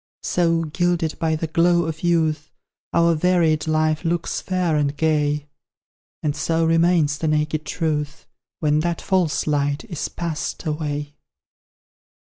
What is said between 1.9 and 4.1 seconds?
youth, Our varied life